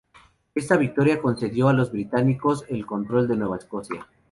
[0.55, 4.07] Esta victoria concedió a los británicos el control de Nueva Escocia.